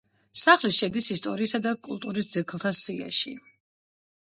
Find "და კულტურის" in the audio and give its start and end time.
1.67-2.33